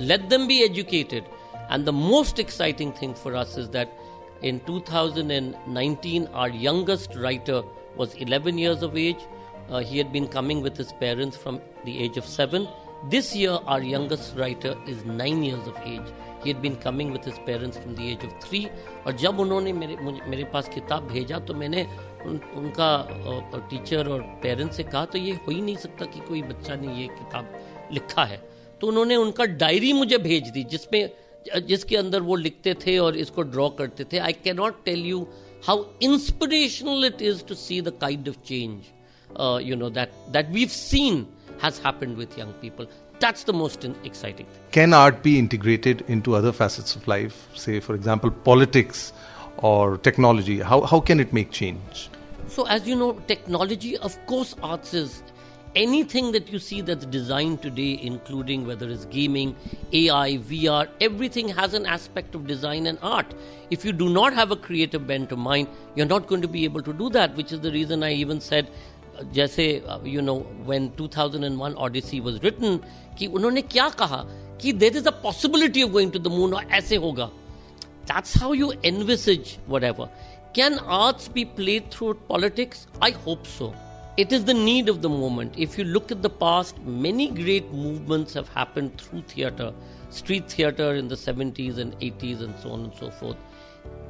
[0.00, 1.24] Let them be educated
[1.72, 7.62] and the most exciting thing for us is that in 2019 our youngest writer
[7.96, 9.26] was eleven years of age
[9.72, 12.66] he had been coming with his parents from the age of seven
[13.04, 16.08] This year, our youngest writer is nine years of age.
[16.42, 18.68] He had been coming with his parents from the age of three.
[19.06, 19.96] और जब उन्होंने मेरे
[20.28, 21.82] मेरे पास किताब भेजा तो मैंने
[22.26, 26.42] उन, उनका टीचर और पेरेंट्स से कहा तो ये हो ही नहीं सकता कि कोई
[26.42, 27.52] बच्चा ने ये किताब
[27.92, 28.42] लिखा है
[28.80, 31.08] तो उन्होंने उनका डायरी मुझे भेज दी जिसमें
[31.66, 35.22] जिसके अंदर वो लिखते थे और इसको ड्रॉ करते थे I can not tell you
[35.66, 40.68] how inspirational it is to see the kind of change you know that that we've
[40.68, 41.26] seen
[41.58, 42.86] has happened with young people.
[43.18, 44.62] That's the most exciting thing.
[44.72, 47.48] Can art be integrated into other facets of life?
[47.54, 49.12] Say, for example, politics
[49.58, 50.60] or technology.
[50.60, 52.10] How, how can it make change?
[52.48, 55.22] So, as you know, technology, of course, arts is
[55.74, 59.54] anything that you see that's designed today, including whether it's gaming,
[59.92, 63.26] AI, VR, everything has an aspect of design and art.
[63.70, 66.64] If you do not have a creative bent of mind, you're not going to be
[66.64, 68.70] able to do that, which is the reason I even said
[69.33, 69.65] जैसे
[70.05, 70.35] you know
[70.67, 72.79] when 2001 Odyssey was written
[73.17, 74.23] कि उन्होंने क्या कहा
[74.61, 77.25] कि there is a possibility of going to the moon और ऐसे होगा
[78.11, 80.09] that's how you envisage whatever
[80.55, 83.73] can arts be played through politics I hope so
[84.17, 85.53] it is the need of the moment.
[85.57, 89.73] If you look at the past, many great movements have happened through theatre,
[90.09, 93.37] street theatre in the 70s and 80s, and so on and so forth.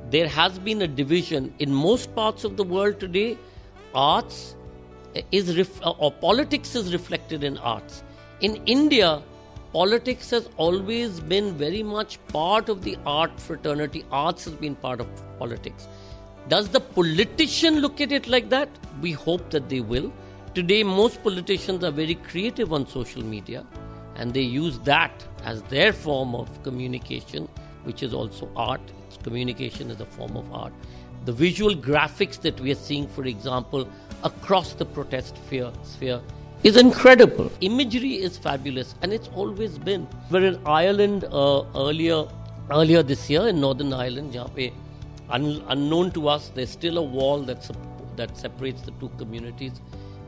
[0.09, 3.37] There has been a division in most parts of the world today.
[3.93, 4.55] Arts
[5.32, 8.02] is ref- uh, or politics is reflected in arts.
[8.40, 9.22] In India,
[9.72, 14.04] politics has always been very much part of the art fraternity.
[14.10, 15.88] Arts has been part of politics.
[16.48, 18.68] Does the politician look at it like that?
[19.00, 20.12] We hope that they will.
[20.54, 23.66] Today, most politicians are very creative on social media
[24.14, 27.48] and they use that as their form of communication,
[27.84, 28.80] which is also art.
[29.08, 30.72] It's Communication is a form of art.
[31.24, 33.88] The visual graphics that we are seeing, for example,
[34.24, 36.20] across the protest sphere,
[36.62, 37.52] is incredible.
[37.60, 40.08] Imagery is fabulous, and it's always been.
[40.30, 42.26] We're in Ireland uh, earlier
[42.70, 44.70] earlier this year in Northern Ireland, where
[45.28, 47.68] Un- unknown to us, there's still a wall that,
[48.16, 49.80] that separates the two communities.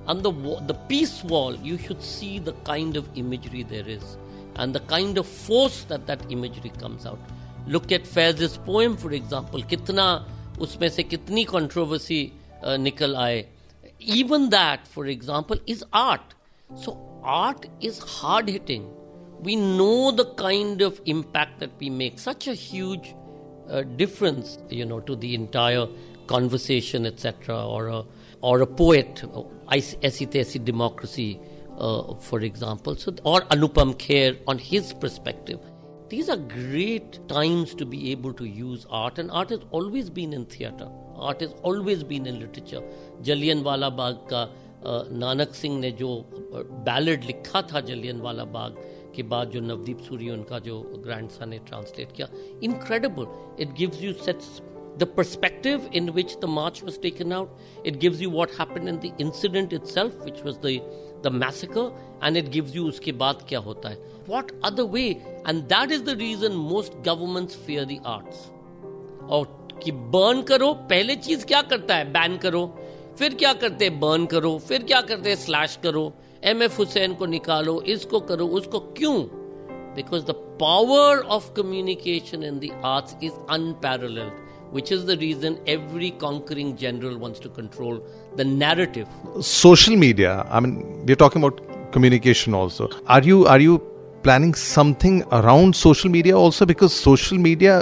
[0.09, 0.33] And the,
[0.67, 4.17] the peace wall, you should see the kind of imagery there is
[4.57, 7.21] and the kind of force that that imagery comes out.
[7.67, 9.63] Look at Faiz's poem, for example.
[9.63, 10.25] Kitna,
[10.57, 13.47] usme se kitni controversy uh, nikal aaye.
[14.01, 16.35] Even that, for example, is art.
[16.77, 18.91] So art is hard hitting.
[19.41, 22.19] We know the kind of impact that we make.
[22.19, 23.15] Such a huge
[23.69, 25.87] a difference, you know, to the entire
[26.27, 28.05] conversation, etc., or a
[28.41, 29.23] or a poet,
[29.71, 31.41] ऐसी democracy,
[31.77, 35.59] uh, for example, so or Anupam Kher on his perspective.
[36.09, 40.33] These are great times to be able to use art, and art has always been
[40.33, 40.89] in theatre.
[41.17, 42.83] Art has always been in literature.
[43.23, 44.49] Jallianwala Bagh का
[44.87, 46.09] नानक सिंह ने जो
[46.89, 48.77] ballad लिखा था जलियनवाला बाग
[49.17, 52.29] के बाद जो नवदीप सूरी उनका जो ग्रैंड सन ने ट्रांसलेट किया
[52.65, 53.27] incredible
[53.63, 54.61] it gives you sets
[54.99, 58.97] the perspective in which the march was taken out it gives you what happen in
[58.97, 60.59] the incident itself which was
[61.23, 65.03] the massacre and it gives you उसके बाद क्या होता है what other way
[65.49, 68.51] and that is the reason most governments fear the arts
[69.31, 72.13] और कि burn करो, पहले चीज़ क्या करता है?
[72.13, 72.79] बैन करो.
[73.19, 76.13] फिर क्या करते बर्न करो फिर क्या करते स्लैश करो
[76.51, 79.17] एम एफ़ हुसैन को निकालो इसको करो उसको क्यों
[79.97, 86.11] because the power of communication in the arts is unparalleled which is the reason every
[86.23, 88.01] conquering general wants to control
[88.37, 89.09] the narrative.
[89.41, 90.47] Social media.
[90.51, 92.89] I mean, we're talking about communication also.
[93.07, 93.79] Are you are you
[94.23, 96.67] planning something around social media also?
[96.67, 97.79] Because social media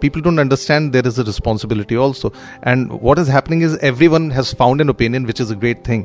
[0.00, 2.32] people don't understand there is a responsibility also
[2.62, 6.04] and what is happening is everyone has found an opinion which is a great thing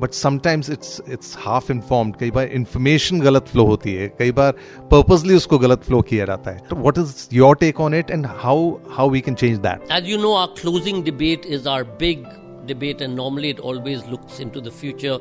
[0.00, 4.52] but sometimes it's it's half informed कई बार information गलत flow होती है कई बार
[4.90, 8.26] purposely उसको गलत flow किया जाता है तो what is your take on it and
[8.42, 12.26] how how we can change that as you know our closing debate is our big
[12.68, 15.12] debate and normally it always looks into the future.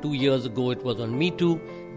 [0.00, 1.50] Two years ago it was on Me Too.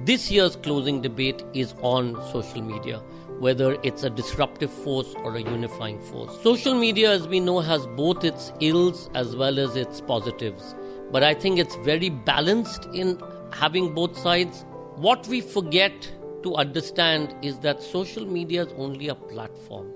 [0.10, 3.00] This year's closing debate is on social media
[3.39, 6.41] whether it's a disruptive force or a unifying force.
[6.43, 10.75] Social media, as we know, has both its ills as well as its positives.
[11.11, 13.21] But I think it's very balanced in
[13.53, 14.65] having both sides.
[14.97, 16.11] What we forget
[16.43, 19.93] to understand is that social media is only a platform.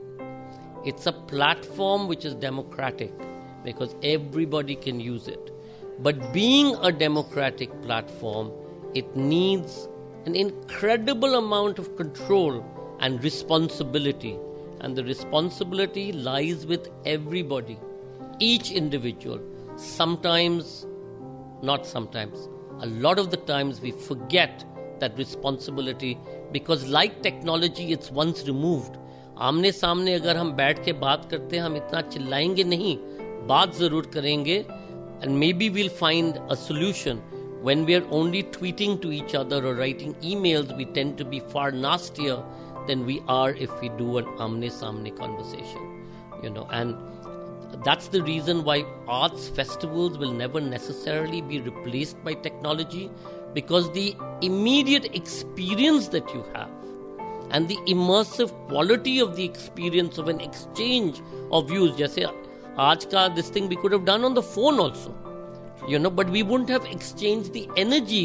[0.84, 3.12] It's a platform which is democratic
[3.64, 5.50] because everybody can use it.
[6.00, 8.52] But being a democratic platform,
[8.94, 9.88] it needs
[10.24, 12.64] an incredible amount of control
[12.99, 14.37] and responsibility.
[14.81, 17.79] And the responsibility lies with everybody,
[18.39, 19.39] each individual.
[19.77, 20.85] Sometimes,
[21.61, 22.49] not sometimes,
[22.81, 24.65] a lot of the times we forget
[24.99, 26.17] that responsibility
[26.51, 28.97] because, like technology, it's once removed.
[29.41, 32.95] आमने सामने अगर हम बैठ के बात करते हैं हम इतना चिल्लाएंगे नहीं
[33.47, 34.57] बात जरूर करेंगे
[35.23, 35.29] and
[35.61, 37.21] maybe will find a solution
[37.63, 41.39] when we are only tweeting to each other or writing emails, we tend to be
[41.39, 42.43] far nastier
[42.88, 45.88] than we are if we do an amne samne conversation,
[46.42, 46.66] you know.
[46.72, 46.96] And
[47.84, 53.10] that's the reason why arts festivals will never necessarily be replaced by technology
[53.54, 56.70] because the immediate experience that you have
[57.50, 63.22] and the immersive quality of the experience of an exchange of views just aaj ka
[63.38, 65.14] this thing we could have done on the phone also
[65.92, 68.24] you know but we wouldn't have exchanged the energy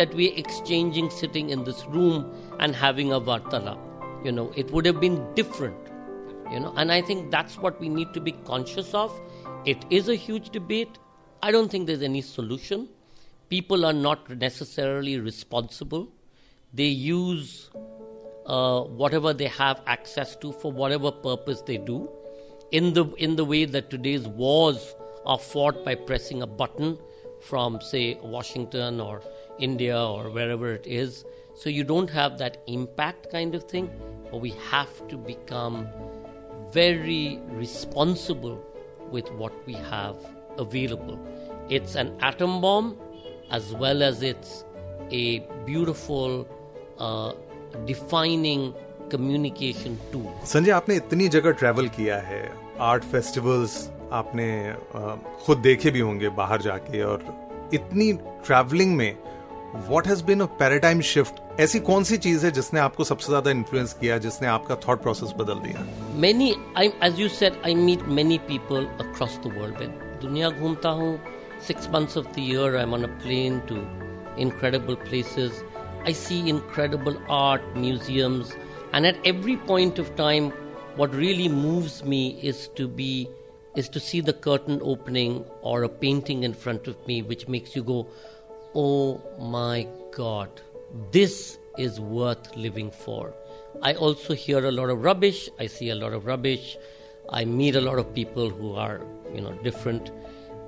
[0.00, 2.24] that we are exchanging sitting in this room
[2.58, 3.93] and having a vartalap
[4.24, 5.76] you know it would have been different
[6.50, 6.72] you know.
[6.76, 9.20] And i think that's what we need to be conscious of.
[9.64, 10.98] It is a huge debate.
[11.42, 12.88] I don't think there's any solution.
[13.48, 16.08] People are not necessarily responsible.
[16.72, 17.70] They use
[18.46, 22.10] uh, whatever they have access to for whatever purpose they do.
[22.72, 26.98] In the in the way that today's wars are fought by pressing a button
[27.40, 29.22] from say Washington or
[29.58, 33.88] India or wherever it is so you don't have that impact kind of thing
[34.30, 35.86] but we have to become
[36.72, 38.58] very responsible
[39.10, 40.16] with what we have
[40.58, 41.18] available.
[41.68, 42.96] It's an atom bomb
[43.50, 44.64] as well as it's
[45.10, 46.48] a beautiful,
[46.98, 47.32] uh,
[47.86, 48.74] defining
[49.10, 50.32] communication tool.
[50.46, 52.42] Sanjay आपने इतनी जगह travel किया है
[52.90, 53.76] art festivals
[54.12, 54.48] आपने
[55.44, 57.24] खुद देखे भी होंगे बाहर जाके और
[57.74, 58.12] इतनी
[58.46, 59.16] ट्रैवलिंग में
[59.74, 63.50] what has been a paradigm shift ऐसी कौन सी चीज़ है जिसने आपको सबसे ज़्यादा
[63.50, 65.86] इन्फ्लुएंस किया जिसने आपका थॉट प्रोसेस बदल दिया
[66.26, 70.88] many I as you said I meet many people across the world में दुनिया घूमता
[71.02, 71.18] हूँ
[71.66, 73.84] six months of the year I am on a plane to
[74.36, 75.62] incredible places.
[76.04, 78.52] I see incredible art, museums,
[78.92, 80.50] and at every point of time,
[80.96, 83.28] what really moves me is to be
[83.74, 87.74] is to see the curtain opening or a painting in front of me, which makes
[87.74, 88.06] you go,
[88.74, 90.50] "Oh my God!"
[91.10, 93.34] this is worth living for.
[93.82, 96.76] I also hear a lot of rubbish, I see a lot of rubbish,
[97.28, 99.00] I meet a lot of people who are,
[99.34, 100.10] you know, different.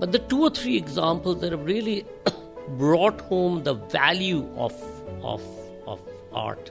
[0.01, 2.05] But the two or three examples that have really
[2.71, 4.75] brought home the value of,
[5.23, 5.43] of,
[5.87, 6.01] of
[6.33, 6.71] art.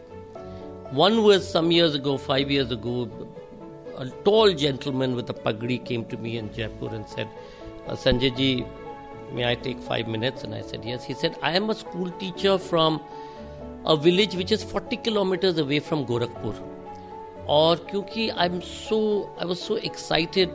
[0.92, 3.10] One was some years ago, five years ago,
[3.98, 7.28] a tall gentleman with a pagri came to me in Jaipur and said,
[7.88, 8.66] uh, Sanjay ji,
[9.33, 10.45] may I take five minutes?
[10.45, 11.05] And I said, yes.
[11.05, 13.01] He said, I am a school teacher from
[13.85, 16.55] a village which is 40 kilometers away from Gorakhpur.
[17.49, 18.99] और क्योंकि I am so
[19.41, 20.51] I was so excited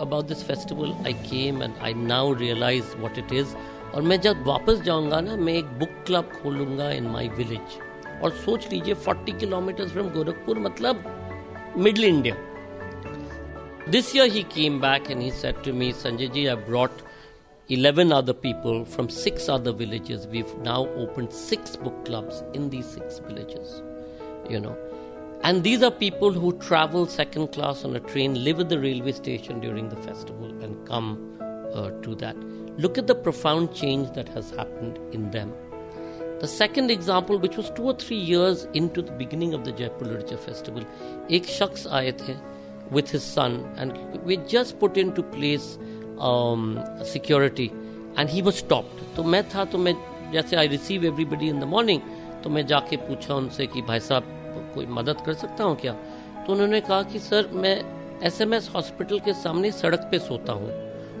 [0.00, 3.54] about this festival I came and I now realise what it is
[3.94, 7.78] और मैं जब वापस जाऊंगा ना मैं एक बुक क्लब खोलूंगा इन माई विलेज
[8.22, 11.04] और सोच लीजिए 40 किलोमीटर फ्रॉम गोरखपुर मतलब
[11.78, 12.34] middle India
[13.90, 17.02] this year he came back and he said to me Sanjay ji I brought
[17.69, 20.27] 11 other people from six other villages.
[20.27, 23.81] We've now opened six book clubs in these six villages,
[24.47, 24.77] you know.
[25.41, 29.13] And these are people who travel second class on a train, live at the railway
[29.13, 31.39] station during the festival, and come
[31.73, 32.35] uh, to that.
[32.77, 35.51] Look at the profound change that has happened in them.
[36.41, 40.05] The second example, which was two or three years into the beginning of the Jaipur
[40.05, 40.85] Literature Festival,
[41.29, 42.39] ek shaks aaye
[42.91, 45.79] with his son, and we just put into place
[47.03, 47.71] security,
[48.17, 49.01] and he was stopped.
[49.15, 49.95] तो मैं था तो मैं
[50.31, 52.01] जैसे I receive everybody in the morning
[52.43, 54.23] तो मैं जाके पूछा उनसे कि भाई साहब
[54.75, 55.93] कोई मदद कर सकता हूँ क्या?
[56.45, 57.75] तो उन्होंने कहा कि सर मैं
[58.23, 60.71] एसएमएस हॉस्पिटल के सामने सड़क पे सोता हूँ।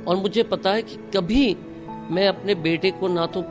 [0.05, 1.55] और मुझे पता है कि कभी
[2.11, 3.41] मैं अपने बेटे को ना तो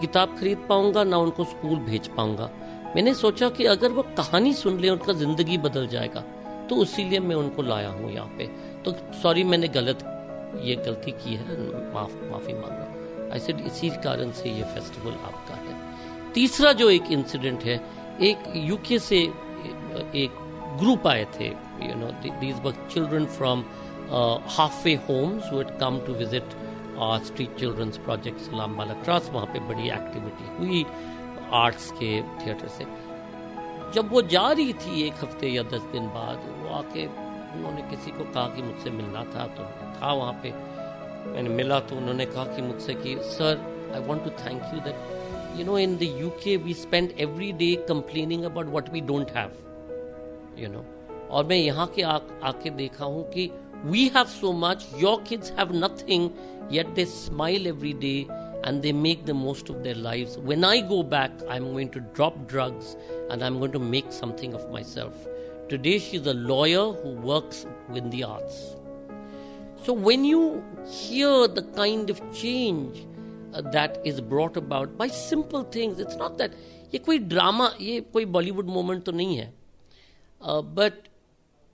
[0.00, 2.50] किताब खरीद पाऊँगा ना उनको स्कूल भेज पाऊँगा।
[2.96, 6.20] मैंने सोचा कि अगर वो कहानी सुन ले उनका ज़िंदगी बदल जाएगा
[6.68, 8.46] तो इसीलिए मैं उनको लाया हूँ यहाँ पे।
[8.84, 10.02] तो सॉरी मैंने गलत
[10.64, 11.56] ये गलती की है,
[11.94, 15.76] माफ़, माफ़ी मांगा ऐसे इसी कारण से ये फेस्टिवल आपका है।
[16.34, 17.80] तीसरा जो एक इंसिडेंट है,
[18.22, 19.18] एक यूके से,
[20.16, 20.38] एक
[20.80, 23.64] ग्रुप आए थे you know these were children from
[24.84, 26.56] halfway homes would come to visit
[27.24, 30.84] street children's project Salaam वाला ट्रस्ट वहाँ पे बड़ी एक्टिविटी हुई
[31.54, 32.84] आर्ट्स के थिएटर से।
[33.94, 38.10] जब वो जा रही थी एक हफ़्ते या दस दिन बाद, वो आके उन्होंने किसी
[38.10, 39.62] को कहा कि मुझसे मिलना था तो
[40.00, 40.52] था वहाँ पे
[41.32, 43.60] मैंने मिला तो उन्होंने कहा कि मुझसे कि sir
[43.94, 47.52] I want to thank you that you know in the U K we spend every
[47.62, 49.52] day complaining about what we don't have
[50.58, 50.84] you know
[51.30, 52.18] और मैं यहाँ के आ,
[52.48, 53.50] आके देखा हूँ कि
[53.84, 56.30] we have so much your kids have nothing
[56.72, 58.16] yet they smile every day
[58.64, 60.36] and they make the most of their lives.
[60.38, 62.96] When I go back, I'm going to drop drugs
[63.30, 65.14] and I'm going to make something of myself.
[65.68, 68.74] Today, she's a lawyer who works with the arts.
[69.83, 73.05] So, when you hear the kind of change
[73.53, 76.51] uh, that is brought about by simple things, it's not that
[76.93, 79.51] ये कोई drama ये कोई Bollywood moment तो नहीं है
[80.43, 81.07] uh, but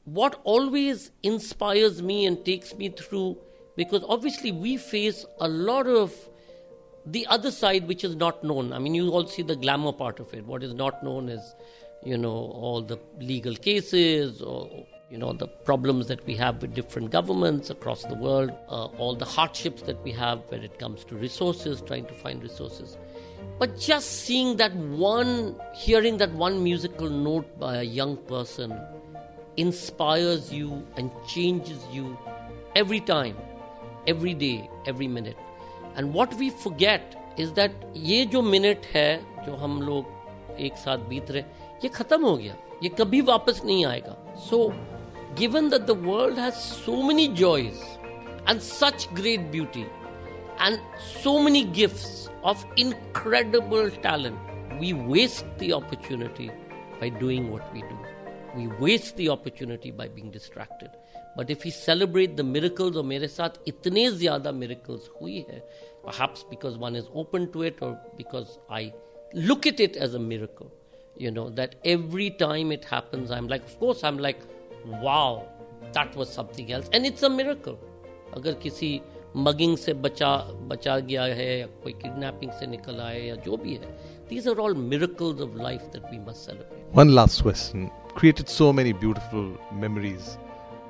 [0.05, 3.37] what always inspires me and takes me through,
[3.75, 6.13] because obviously we face a lot of
[7.05, 8.71] the other side which is not known.
[8.73, 10.45] I mean, you all see the glamour part of it.
[10.45, 11.55] What is not known is,
[12.03, 16.73] you know, all the legal cases or, you know, the problems that we have with
[16.75, 21.03] different governments across the world, uh, all the hardships that we have when it comes
[21.05, 22.97] to resources, trying to find resources.
[23.57, 28.79] But just seeing that one, hearing that one musical note by a young person
[29.57, 32.17] inspires you and changes you
[32.75, 33.35] every time,
[34.07, 35.37] every day, every minute.
[35.95, 39.09] And what we forget is that ये जो minute है
[39.45, 41.41] जो हम लोग एक साथ बीत रहे
[41.83, 44.15] ये खत्म हो गया ये कभी वापस नहीं आएगा
[44.49, 44.57] सो
[45.36, 47.82] given that the world has so many joys
[48.46, 49.86] and such great beauty
[50.58, 50.80] and
[51.20, 54.38] so many gifts of incredible talent,
[54.78, 56.50] we waste the opportunity
[57.00, 57.98] by doing what we do.
[58.54, 60.90] We waste the opportunity by being distracted.
[61.36, 65.62] But if we celebrate the miracles or mere saath itne zyada miracles hui hai,
[66.04, 68.92] perhaps because one is open to it or because I
[69.32, 70.70] look at it as a miracle,
[71.16, 74.38] you know, that every time it happens, I'm like, of course, I'm like,
[74.85, 75.47] wow,
[75.93, 77.77] that was something else, and it's a miracle.
[78.37, 78.89] अगर किसी
[79.37, 80.35] mugging से बचा
[80.69, 83.91] बचा गया है या कोई kidnapping से निकल आए या जो भी है
[84.29, 86.83] these are all miracles of life that we must celebrate.
[86.93, 87.89] One last question.
[88.15, 89.45] Created so many beautiful
[89.83, 90.37] memories,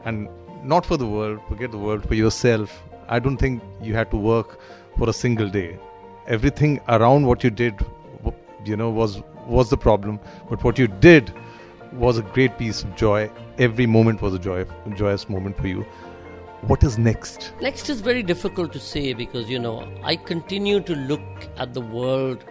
[0.05, 0.27] and
[0.63, 2.73] not for the world, forget the world, for yourself.
[3.07, 4.59] I don't think you had to work
[4.97, 5.79] for a single day.
[6.27, 7.85] Everything around what you did,
[8.65, 10.19] you know, was was the problem.
[10.49, 11.33] But what you did
[11.94, 13.30] was a great piece of joy.
[13.58, 14.66] Every moment was a joy,
[14.96, 15.86] joyous moment for you
[16.66, 17.52] what is next?
[17.60, 21.20] Next is very difficult to say because, you know, I continue to look
[21.58, 22.44] at the world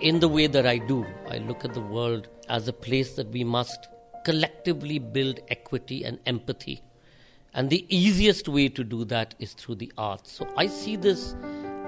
[0.00, 1.06] in the way that I do.
[1.30, 3.88] I look at the world as a place that we must
[4.24, 6.82] collectively build equity and empathy.
[7.54, 10.32] And the easiest way to do that is through the arts.
[10.32, 11.34] So I see this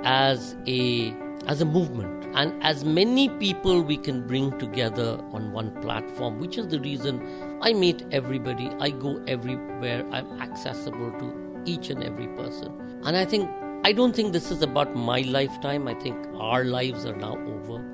[0.04, 1.11] as a
[1.47, 6.59] as a movement and as many people we can bring together on one platform which
[6.59, 7.20] is the reason
[7.62, 12.72] i meet everybody i go everywhere i'm accessible to each and every person.
[13.05, 13.51] And I think,
[13.84, 15.87] I don't think this is about my lifetime.
[15.89, 17.84] I think our lives are now over.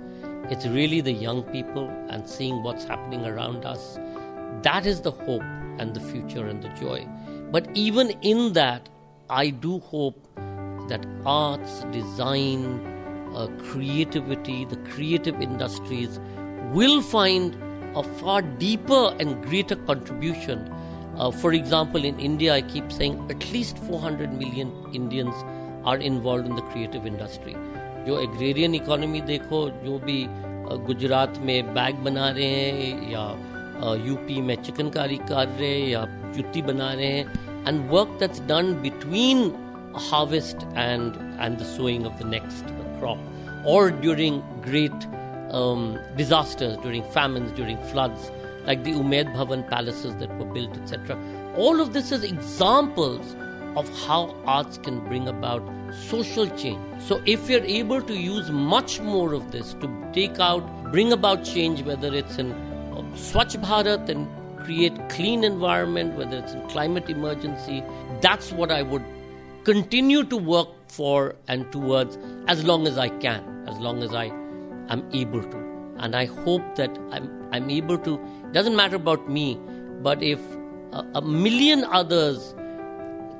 [0.50, 3.98] It's really the young people and seeing what's happening around us.
[4.62, 5.42] That is the hope
[5.78, 7.06] and the future and the joy.
[7.50, 8.88] But even in that,
[9.30, 10.28] I do hope
[10.88, 12.91] that arts, design,
[13.33, 16.19] uh, creativity, the creative industries
[16.73, 17.55] will find
[17.95, 20.71] a far deeper and greater contribution
[21.17, 25.33] uh, for example, in India, I keep saying at least 400 million Indians
[25.83, 27.55] are involved in the creative industry.
[28.07, 30.17] जो agrarian economy देखो जो भी
[30.87, 33.25] गुजरात में bag बना रहे हैं या
[34.05, 36.05] UP में चिकनकारी कर रहे हैं या
[36.37, 39.49] जुत्ती बना रहे हैं and work that's done between
[40.07, 41.15] harvest and
[41.45, 43.18] and the sowing of the next crop,
[43.64, 45.06] or during great
[45.50, 48.30] um, disasters, during famines, during floods,
[48.64, 51.18] like the Umaid Bhavan palaces that were built, etc.
[51.56, 53.34] All of this is examples
[53.76, 55.62] of how arts can bring about
[56.10, 56.80] social change.
[57.02, 61.44] So, if you're able to use much more of this to take out, bring about
[61.44, 64.28] change, whether it's in uh, Swachh Bharat and
[64.64, 67.82] create clean environment, whether it's in climate emergency,
[68.20, 69.04] that's what I would
[69.64, 74.26] continue to work for and towards as long as I can, as long as I
[74.88, 75.58] am able to.
[75.98, 78.18] And I hope that I'm, I'm able to,
[78.52, 79.58] doesn't matter about me,
[80.02, 80.40] but if
[80.92, 82.54] a, a million others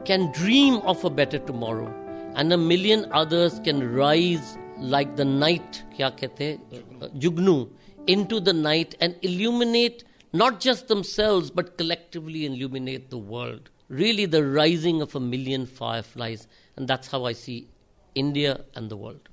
[0.04, 1.92] can dream of a better tomorrow
[2.34, 6.60] and a million others can rise like the night, kya kehte,
[7.18, 7.70] jugnu,
[8.06, 14.43] into the night and illuminate not just themselves but collectively illuminate the world Really, the
[14.43, 16.47] rising of a million fireflies,
[16.78, 17.67] and that's how I see
[18.15, 19.30] India and the world.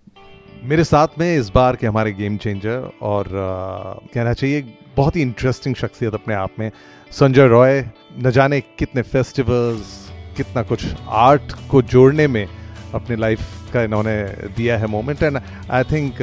[0.64, 4.61] मेरे साथ में इस बार के हमारे game changer और आ, कहना चाहिए
[4.97, 6.70] बहुत ही इंटरेस्टिंग शख्सियत अपने आप में
[7.12, 7.84] संजय रॉय
[8.18, 9.92] न जाने कितने फेस्टिवल्स
[10.36, 10.84] कितना कुछ
[11.24, 12.47] आर्ट को जोड़ने में
[12.95, 13.40] अपने लाइफ
[13.72, 14.16] का इन्होंने
[14.57, 15.38] दिया है moment and
[15.70, 16.22] I think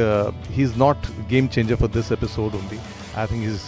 [0.51, 2.79] he is not game changer for this episode only
[3.17, 3.61] I think is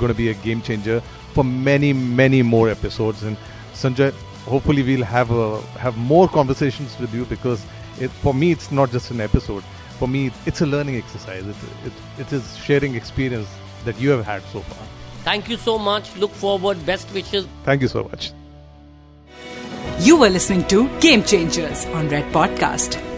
[0.00, 1.00] gonna be a game changer
[1.34, 3.36] for many many more episodes and
[3.81, 4.13] Sanjay,
[4.45, 7.65] hopefully we'll have a, have more conversations with you because
[7.99, 9.63] it, for me it's not just an episode.
[9.99, 11.45] For me, it's a learning exercise.
[11.45, 11.55] It,
[11.85, 13.47] it, it is sharing experience
[13.85, 14.87] that you have had so far.
[15.23, 16.15] Thank you so much.
[16.17, 16.83] Look forward.
[16.87, 17.47] Best wishes.
[17.63, 18.31] Thank you so much.
[19.99, 23.10] You were listening to Game Changers on Red Podcast.